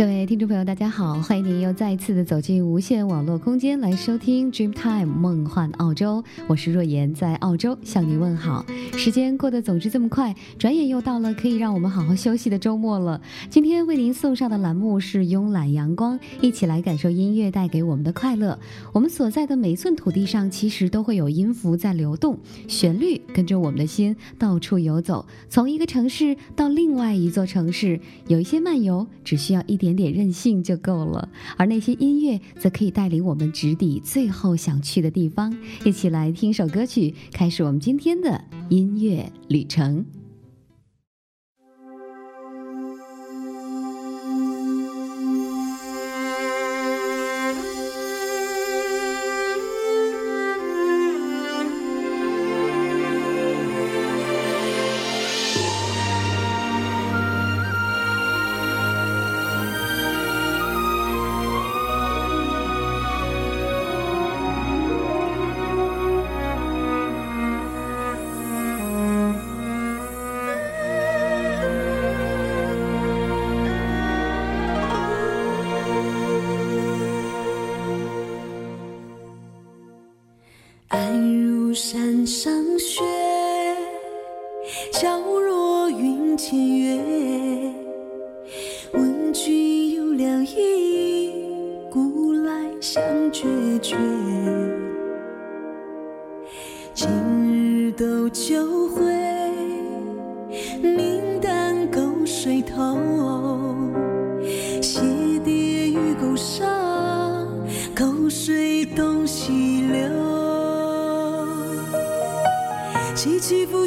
[0.00, 8.64] 各位听众朋友，大家好，欢迎您又再一次的走进无线网络空间来收听 Dreamtime 梦幻澳洲，我是若言，在澳洲向您问好。
[8.96, 13.20] 时间过得总是这么快，转眼又到了可以让我们好好休息的周末了。
[13.50, 18.58] 今天为您送上的栏目是慵懒阳光，一起来感受音乐带给我们的快乐。
[18.94, 29.89] 我们所在的每一寸土地上，其实都会有音符在流动，旋律跟着我们的心到处游走，从一个城市到另外一座城市，有一些漫游只需要一点。
[29.90, 35.56] 点点任性就够了，而那些音乐则可以带领我们直抵最后想去的地方。
[35.84, 40.04] 一起来听首歌曲，开始我们今天的音乐旅程。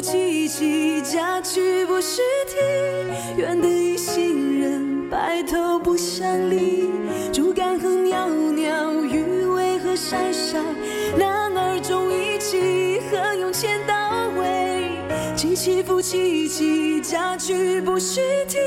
[0.04, 2.56] 起伏起起，嫁娶不须啼，
[3.38, 6.90] 愿得一心人，白头不相离。
[7.32, 10.58] 竹竿和袅袅，鱼尾和晒晒，
[11.18, 14.90] 男儿重义气，何用千刀为？
[15.36, 18.58] 起起伏起起，嫁娶不须啼，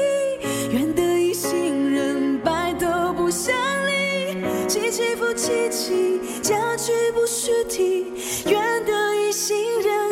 [0.71, 3.55] 愿得一心人，白头不相
[3.85, 4.41] 离。
[4.67, 8.07] 起起伏起起，嫁娶不须啼，
[8.47, 10.06] 愿得一心人。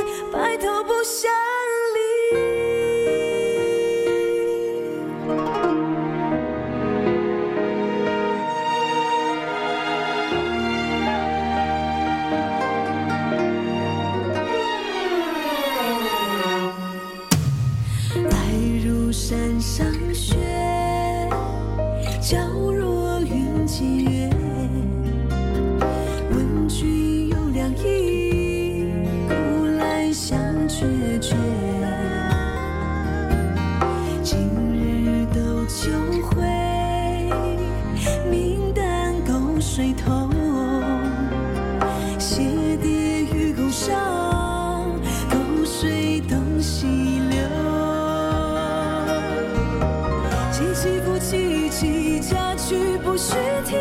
[1.25, 1.64] 白头不相
[50.85, 51.17] 不弃不
[51.71, 53.33] 弃，佳曲不须
[53.65, 53.75] 听。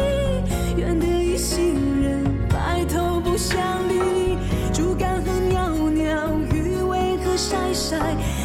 [0.75, 4.39] 愿得一心人，白头不相离。
[4.73, 7.99] 竹竿和袅袅，鱼尾和晒晒。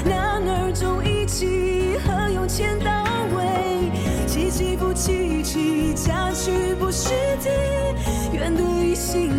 [0.04, 2.92] 男儿重意气，何用千刀
[3.34, 3.48] 万。
[4.28, 7.50] 不弃不弃，佳曲不须听。
[8.34, 9.39] 愿得一心。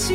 [0.00, 0.14] 起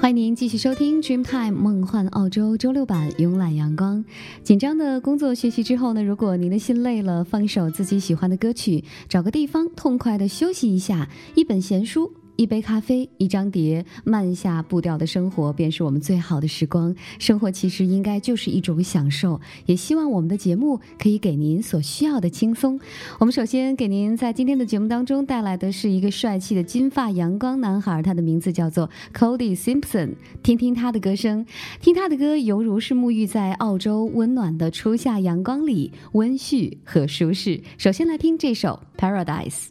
[0.00, 4.02] 欢迎您继续收听 Dreamtime 梦幻澳洲周六版慵懒阳光。
[4.42, 12.10] 紧张的工作学习之后呢，如果您的心累了，放一首自己喜欢的歌曲，找个地方痛快的休息一下，一本闲书。
[12.40, 16.96] 一杯咖啡，一张碟，慢下步调的生活便是我们最好的时光。
[17.18, 22.80] 生活其实应该就是一种享受，也希望我们的节目可以给您所需要的轻松。
[23.18, 30.14] 我们首先给您在今天的节目当中带来的是一个帅气的金发阳光男孩，他的名字叫做 Cody Simpson。
[30.42, 31.44] 听听他的歌声，
[31.82, 37.60] 听他的歌，犹如是沐浴在澳洲温暖的初夏阳光里，温煦和舒适。
[37.76, 39.66] 首先来听这首《Paradise》。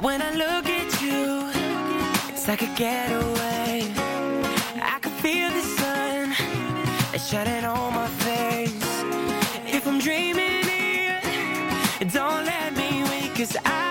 [0.00, 1.50] When I look at you,
[2.32, 3.92] it's like a getaway.
[4.80, 6.32] I can feel the sun
[7.18, 8.72] shining on my face.
[9.66, 13.89] If I'm dreaming it, don't let me wake, cause I'm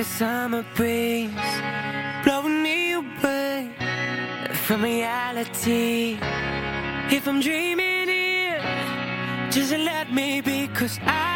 [0.00, 1.30] a summer breeze
[2.24, 3.70] blowing me away
[4.54, 6.18] from reality.
[7.10, 8.62] If I'm dreaming here,
[9.50, 11.29] just let me be, cause I'm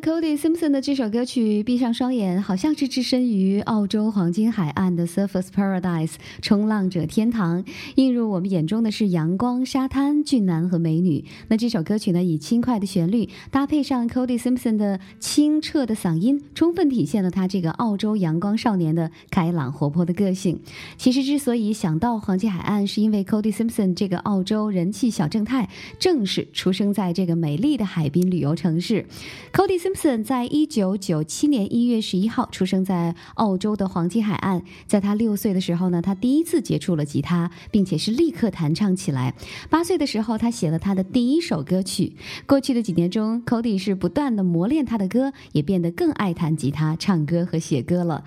[0.00, 7.62] Cody Simpson 的这首歌曲《闭上双眼》，好像是置身于澳洲黄金海岸的 Surfers Paradise 冲浪者天堂。
[7.96, 11.26] 映入我们眼中的是阳光、沙滩、俊男和美女。
[11.48, 20.58] 那这首歌曲呢，以轻快的旋律搭配上 Cody Simpson 的清澈的嗓音，充分体现了他这个澳洲阳光少年的开朗活泼的个性。
[20.96, 29.04] 其实之所以想到黄金海岸，是因为 Cody Simpson 这个澳洲人气小正太，正是出生在这个美丽的海滨旅游城市。
[29.52, 29.89] Cody Simpson
[30.24, 34.62] 在一九九七年一月十一号出生在澳洲的黄金海岸。
[34.86, 39.34] 在他六岁的时候呢，他第一次接触了吉他，并且是立刻弹唱起来。
[39.68, 42.14] 八岁的时候，他写了他的第一首歌曲。
[42.46, 48.24] 过去的几年中，Cody 是不断的磨练他的歌，也变得更爱弹吉他、唱歌和写歌了。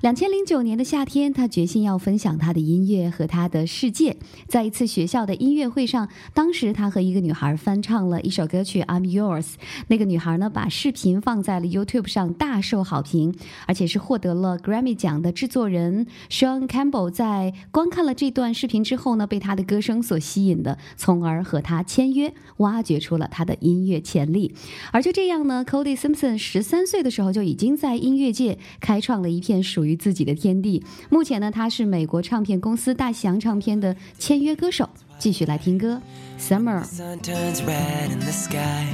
[0.00, 4.16] 两千零九年的夏天，他决心要分享他的音乐和他的世界。
[4.46, 9.42] 在一次学校的音乐会上，当时他和一个女孩翻唱了一首歌曲《I'm Yours》。
[9.88, 13.34] 那个女孩呢，把视频放在了 YouTube 上，大受好评，
[13.66, 24.54] 而且是获得了 Grammy 奖的制作人 Sean Campbell 在观看了这段视频之后呢，被他的歌声所吸引的，从而和他签约，挖掘出了他的音乐潜力。
[24.92, 30.83] 而就这样呢，Cody Simpson 十三岁的时候就已经在音乐界开创了一片属于自己的天地。
[31.09, 34.89] 目前呢，他是美国唱片公司大西洋唱片的签约歌手。
[35.17, 36.01] 继续来听歌，《
[36.41, 36.83] Summer》。
[36.85, 38.85] sun turns red in the sky.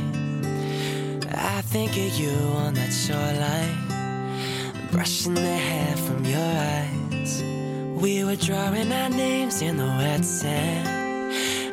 [1.32, 3.76] I think of you on that shoreline,
[4.92, 7.44] brushing the hair from your eyes.
[8.00, 10.88] We were drawing our names in the wet sand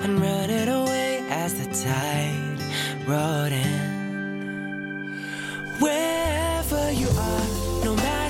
[0.02, 2.60] and running away as the tide
[3.06, 3.94] rolled in.
[5.80, 8.29] Wherever you are, no matter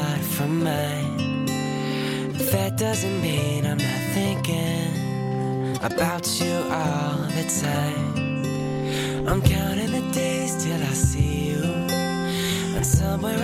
[0.61, 1.45] mine,
[2.51, 9.27] that doesn't mean I'm not thinking about you all the time.
[9.27, 11.63] I'm counting the days till I see you,
[12.75, 13.37] and somewhere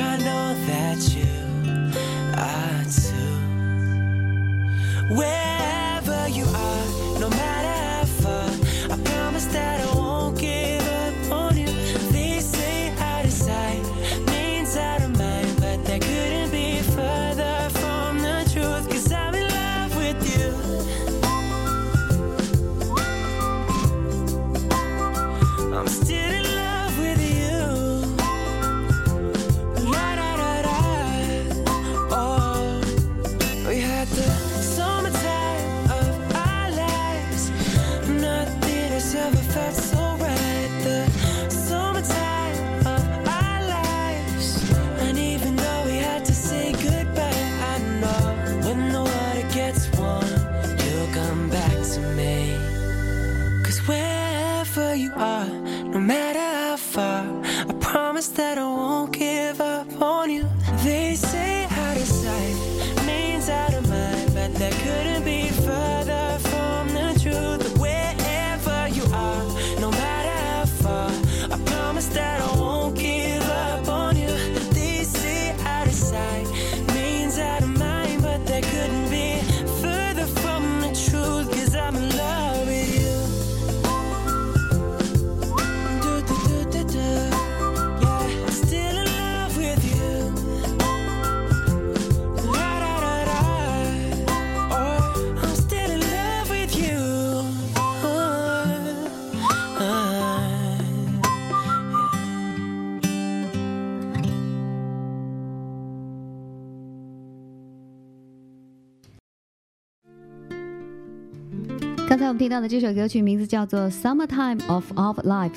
[112.37, 115.49] 听到的这首歌曲名字叫做《Summertime of Our Lives》，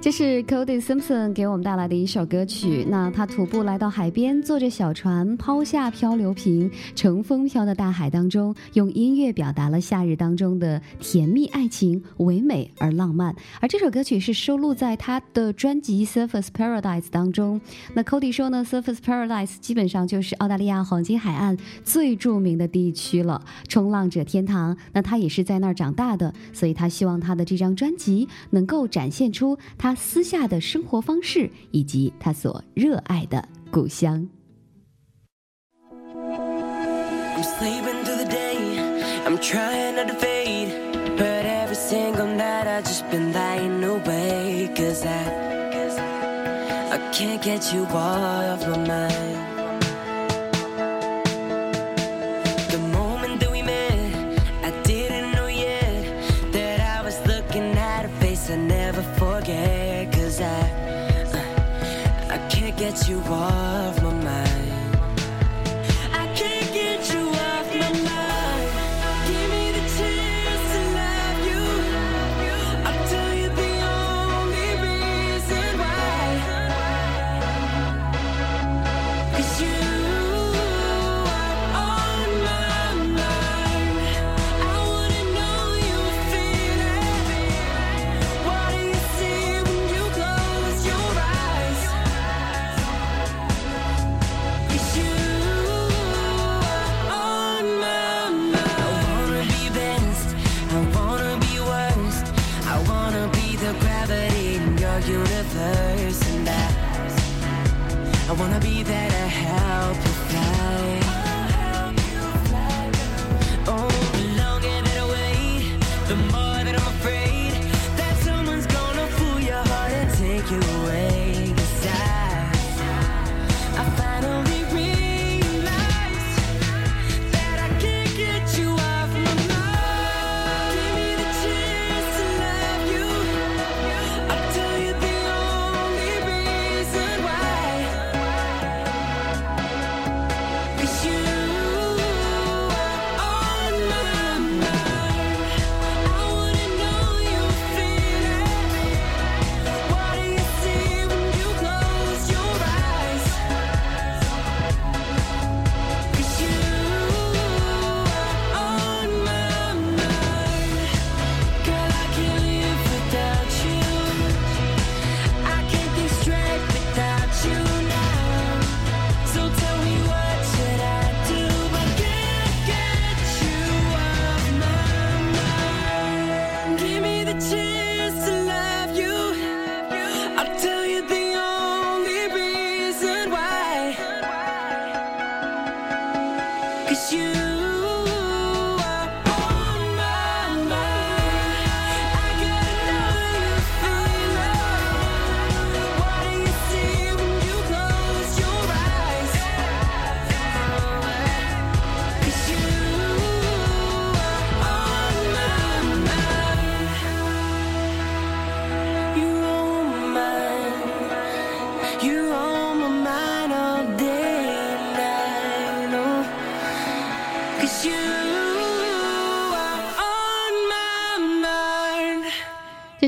[0.00, 2.86] 这是 Cody Simpson 给我们带来的一首歌曲。
[2.88, 13.34] 那他徒步来到海边，坐着小船，抛下漂流瓶，乘风飘到大海当中，用音乐表达了夏日当中的甜蜜爱情，唯美而浪漫。
[13.60, 17.60] 而这首歌曲是收录在他的专辑《Surface Paradise》当中。
[17.94, 24.76] 那 Cody 说呢，《Surface Paradise》基本上就是澳大利亚黄金海岸最著名的地区了，冲浪者天堂。
[24.92, 34.28] 那他也是在那儿长大的，的，所以他希望他的这张专辑能够展现出他私下的生活方式，以及他所热爱的故乡。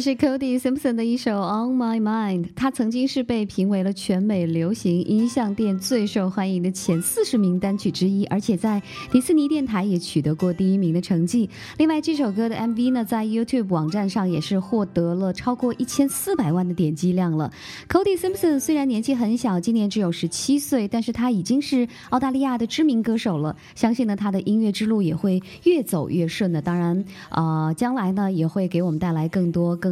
[0.02, 11.48] 是 Cody Simpson 的一首《On My Mind》，他曾经是被评为了全美流行音像店最受欢迎的前四十名单曲之一，而且在迪士尼电台也取得过第一名的成绩。
[11.78, 17.52] 另外，这首歌的 MV 呢，在 YouTube 网站上也是获得了超过一千四百万的点击量了。
[17.88, 23.54] Cody Simpson 虽然年纪很小，今年只有十七岁，但是他已经是澳大利亚的知名歌手了。
[23.76, 26.60] 相信呢，他的音乐之路也会越走越顺的。
[26.60, 29.91] 当然，呃，将来呢，也会给我们带来更多更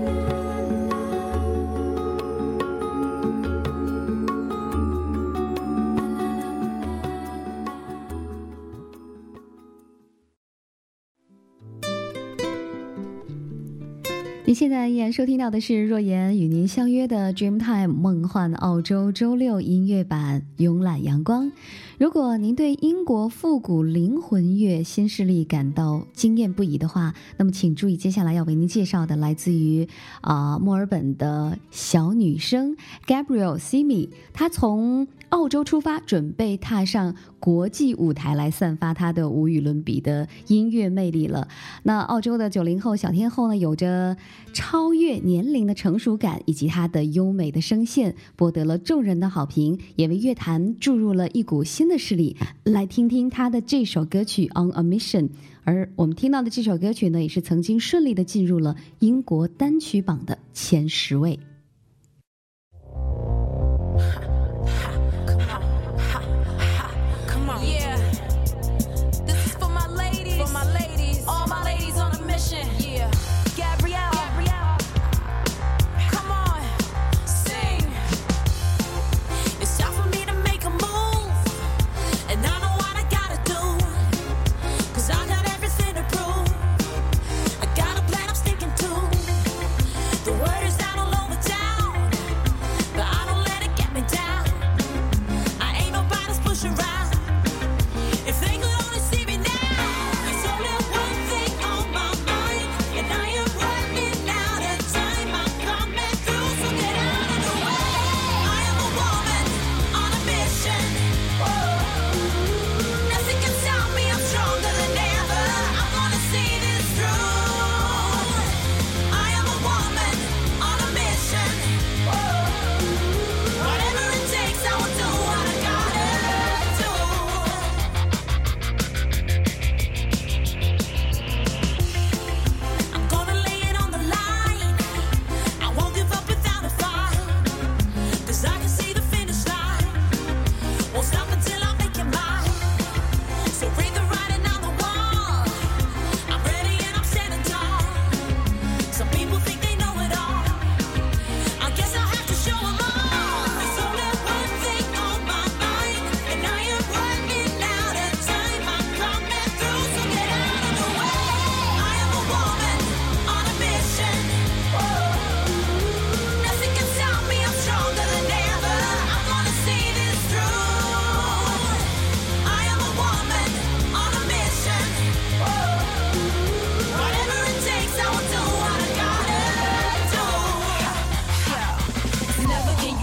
[14.51, 21.53] 您现在依然收听到的是若言与您相约的 Dreamtime 梦幻澳洲周六音乐版，慵懒阳光。
[22.01, 29.87] 如果您对英国复古灵魂乐新势力感到惊艳不已的话，那么请注意接下来要为您介绍的来自于
[30.21, 41.47] 啊、墨尔本的小女生 Gabriel Simi，她从澳洲出发，准备踏上国际舞台来散发她的无与伦比的音乐魅力了。
[41.83, 44.17] 那澳洲的九零后小天后呢，有着
[44.53, 52.35] 超越年龄的成熟感，以及她的优美的声线，博得了众人的好评，也为乐坛注入了一股新的势力。
[52.63, 55.27] 来听听他的这首歌曲《On a Mission》，
[55.63, 61.37] 而我们听到的这首歌曲呢，也是曾经顺利的进入了英国单曲榜的前十位。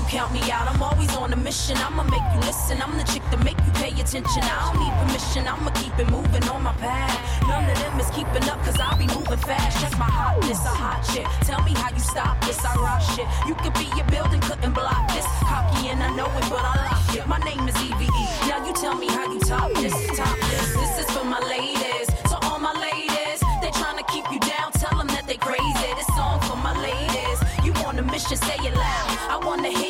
[0.08, 0.66] Count me out.
[0.66, 1.76] I'm always on a mission.
[1.76, 2.80] I'ma make you listen.
[2.80, 4.42] I'm the chick to make you pay attention.
[4.42, 5.46] I don't need permission.
[5.46, 7.14] I'ma keep it moving on my path.
[7.46, 9.80] None of them is keeping up, cause I'll be moving fast.
[9.80, 11.26] That's my hotness, a hot shit.
[11.46, 12.64] Tell me how you stop this.
[12.64, 13.28] I rock shit.
[13.46, 15.26] You could be your building, couldn't block this.
[15.44, 17.26] Cocky and I know it, but I lock it.
[17.28, 18.08] My name is EVE.
[18.48, 19.94] Now you tell me how you top this.
[20.16, 20.72] Top this.
[20.72, 22.08] This is for my ladies.
[22.32, 23.40] To all my ladies.
[23.60, 24.72] They tryna keep you down.
[24.72, 25.88] Tell them that they crazy.
[26.00, 27.38] This song for my ladies.
[27.64, 29.08] You on a mission, say it loud.
[29.28, 29.87] I wanna hear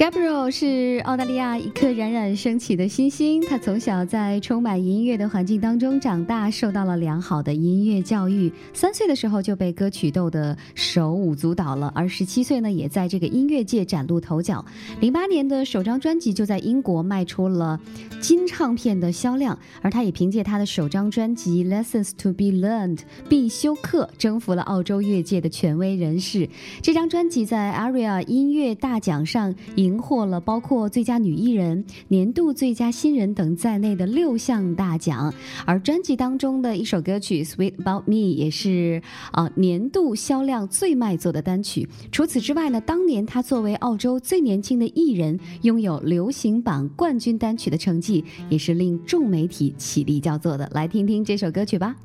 [0.00, 8.50] Gabriel 是澳大利亚一颗冉冉升起的新星，他从小在充满音乐的环境当中长大，受到了良好的音乐教育。
[8.72, 14.64] 三岁的时候就被歌曲逗得手舞足蹈了，而十七岁呢，也在这个音乐界崭露头角。
[15.00, 17.78] 零八年的首张专辑就在英国卖出了
[18.22, 22.96] 金唱片的销量，而他也凭借他的首张专辑《Lessons to Be Learned》
[23.28, 26.48] 必修课，征服了澳洲乐界的权威人士。
[26.80, 29.54] 这张专辑在 ARIA 音乐大奖上
[29.90, 35.34] 赢获了包括最佳女艺人、年度最佳新人等在内的六项大奖，
[35.66, 41.88] 而专辑当中的一首歌曲《Sweet About Me》也是啊、年度销量最卖座的单曲。
[42.12, 50.70] 除此之外呢，当年他作为澳洲最年轻的艺人，拥有流行榜冠军单曲的成绩，也是令众媒体起立叫座的。
[50.72, 51.96] 来听听这首歌曲吧。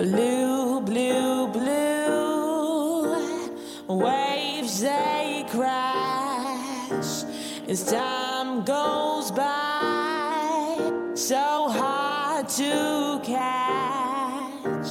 [0.00, 3.04] Blue, blue, blue.
[3.86, 7.24] Waves they crash
[7.68, 11.12] as time goes by.
[11.12, 14.88] So hard to catch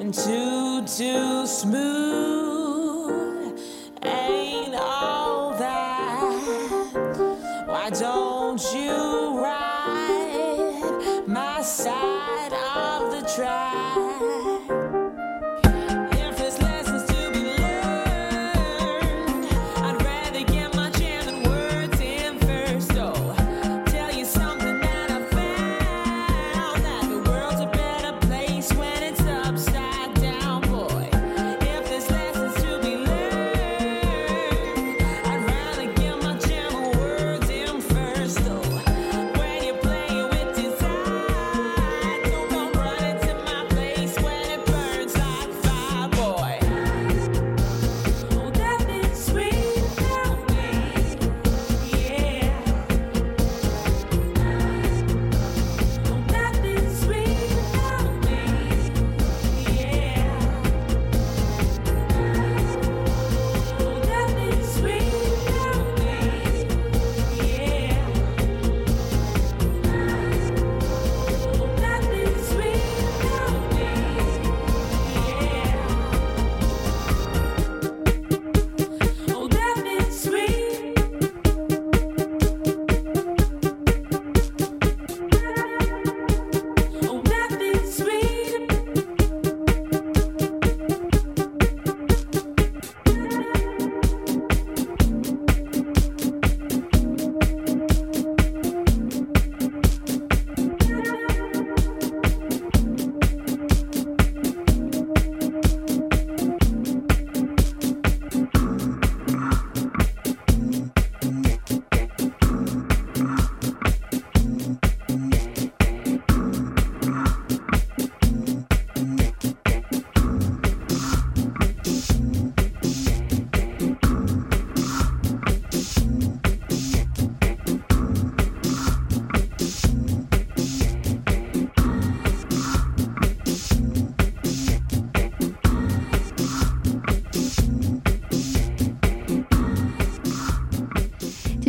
[0.00, 2.45] and too, too smooth.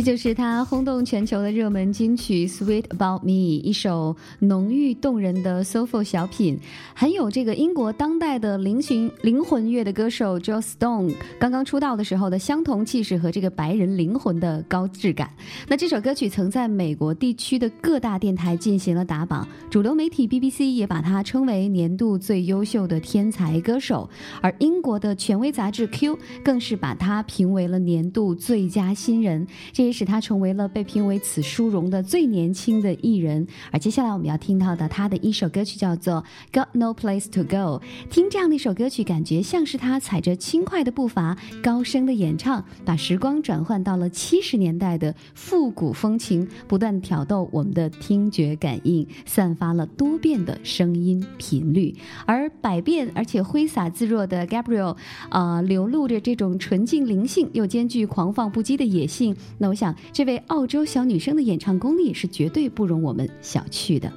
[0.08, 3.28] 就是他轰动全球的热门金曲《Sweet About Me》，
[3.62, 6.58] 一首浓郁动人的 s o f o 小品，
[6.94, 15.30] 很有这个英国当代的灵魂灵魂乐的歌手 Joe Stone 刚刚出道的时候的相同气势和这个白人灵魂的高质感。
[15.66, 24.08] 那这首歌曲曾在美国地区的各大电台进行了打榜，主流媒体 BBC 也把它称为年度最优秀的天才歌手，
[24.40, 33.44] 而英国的权威杂志 Q 更是把它评为了年度最佳新人，这也使他成为了被评为此殊荣的最年轻的艺人。
[33.72, 36.22] 而接下来我们要听到的他的一首歌曲叫做
[36.56, 51.92] 《Got No Place to Go》，听这样的一首歌曲，感觉像是他踩着轻快的步伐，高声的演唱，把时光转换到了七十年代的复古风情，不断挑逗我们的听觉感应，散发了多变的声音频率。
[52.24, 54.96] 而百变而且挥洒自若的 Gabriel，
[55.30, 59.34] 呃，流露着这种纯净灵性，又兼具狂放不羁的野性。
[59.58, 64.12] 那我想，这位澳洲小女生的演唱功力是绝对不容我们小觑的。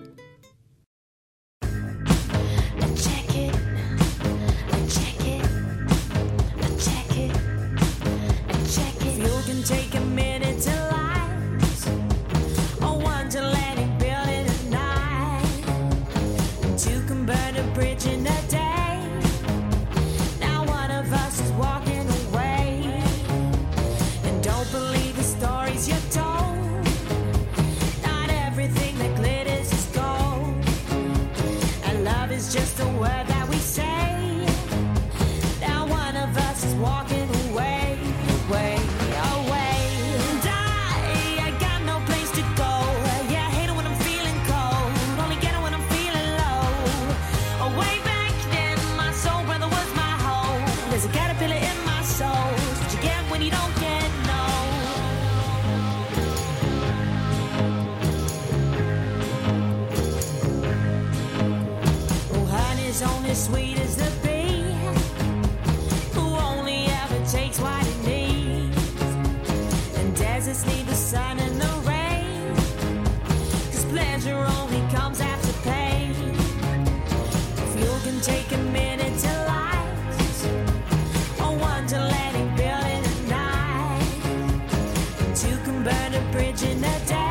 [85.84, 87.31] burn a bridge in the dark.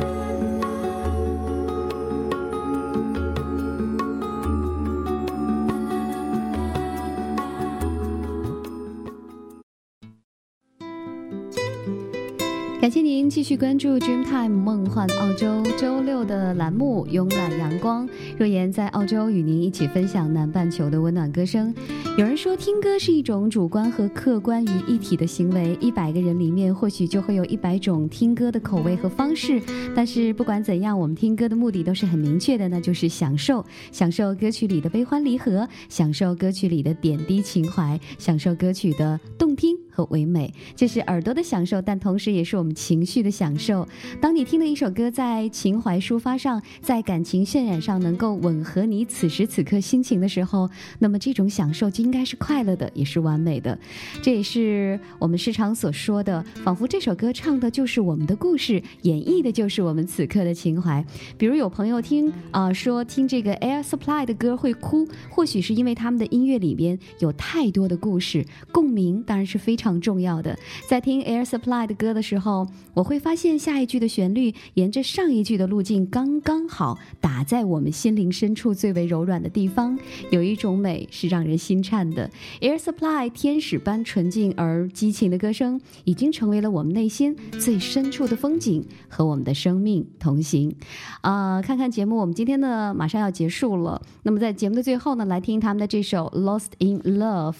[12.81, 18.07] 感谢您继续关注 Dreamtime 梦幻澳洲周六的栏目《慵懒阳光》。
[18.39, 21.71] 若言在澳洲与您一起分享南半球的温暖歌声。
[22.17, 29.61] 有人说，听歌是一种主观和客观于一体的行为，一百个人里面或许就会有一百种听歌的口味和方式。
[29.95, 40.51] 但是不管怎样，我们听歌的目的都是很明确的，那就是享受，享受歌曲里的悲欢离合，享受歌曲里的点滴情怀，享受歌曲的动听和唯美。
[40.75, 43.87] 这是耳朵的享受，但同时也是我们情绪的享受。
[44.19, 50.69] 当你听的一首歌在情怀抒发上，在感情渲染上能够吻合你此时此刻心情的时候，
[50.99, 53.77] 那么这种享受就应该是快乐的，也是完美的。
[54.21, 61.05] 这也是我们时常所说的，仿佛这首歌唱的就是我们的故事，演绎的就是我们此刻的情怀。
[61.37, 70.57] 比如有朋友听啊、说听这个 Air Supply 的歌会哭，或许是因为他们的音乐里边有太多的故事，共鸣当然是非常重要的。
[70.87, 72.60] 在听 Air Supply 的歌的时候，
[72.93, 79.97] 我会发现下一句的旋律沿着上一句的路径刚刚好打在我们心灵深处最为柔软的地方，
[80.29, 82.29] 有一种美是让人心颤的。
[82.59, 90.75] Air Supply 天使般纯净而激情的歌声，已经成为了我们内心最深处的风景，和我们的生命同行。
[91.21, 94.01] 啊、看看节目，我们今天呢马上要结束了。
[94.23, 97.53] 那么在节目的最后呢，来听他们的这首《Lost in Love》。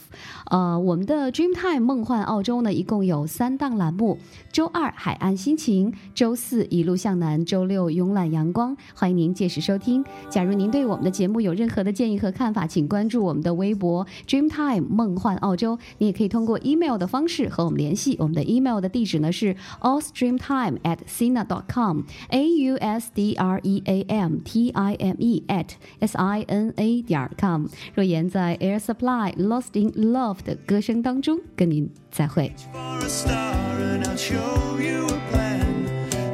[0.46, 4.18] 呃，我们的 Dreamtime 梦幻澳洲呢，一共有三档栏目：
[4.52, 8.76] 周二海岸心情，周四一路向南，周六慵懒阳光。
[8.94, 10.04] 欢迎您届时收听。
[10.30, 15.78] 假如您对我们的节目有任何的建议和看法，请关注我们的微博 Dreamtime 梦幻澳洲。
[15.98, 18.16] 你也可以通过 email 的方式和我们联系。
[18.20, 24.70] 我们的 email 的地址呢是 ausdreamtime at sina dot com，a u s d r e a m t
[24.70, 25.70] i m e at
[26.00, 27.66] s i n a 点 com。
[27.94, 32.54] 若言在 Air Supply Lost in Love 的歌声当中跟您再会。
[33.02, 35.88] for a star and I'll show you a plan.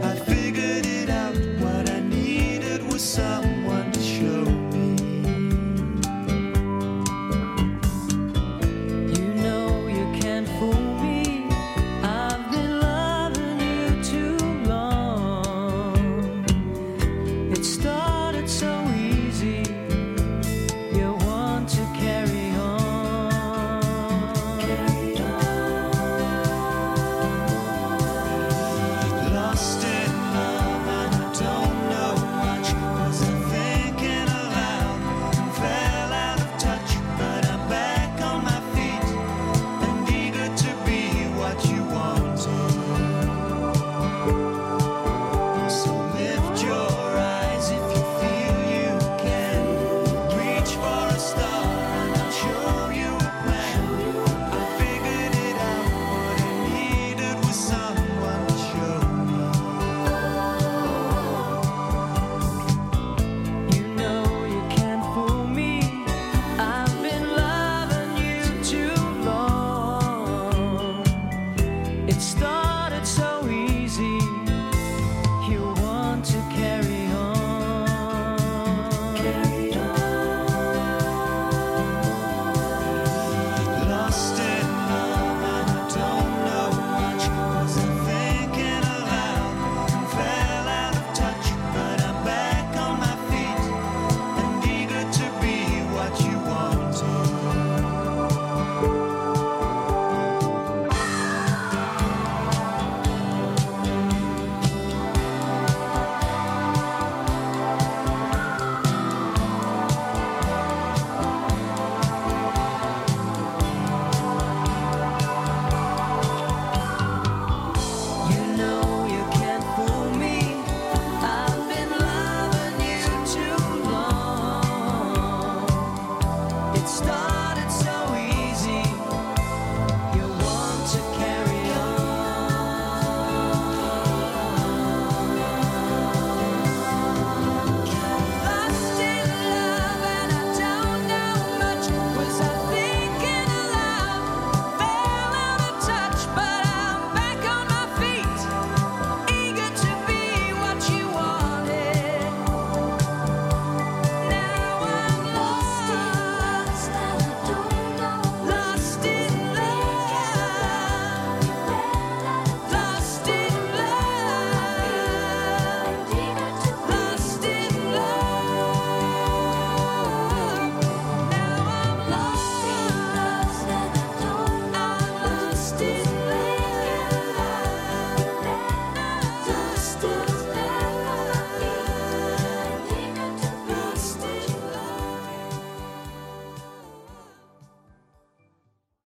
[0.04, 1.36] I figured it out.
[1.60, 3.57] What I needed was some.